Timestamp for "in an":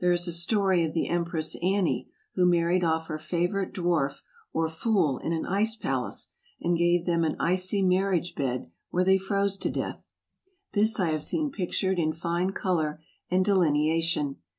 5.16-5.46